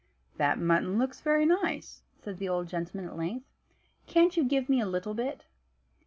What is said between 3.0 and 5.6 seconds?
at length. "Can't you give me a little bit?"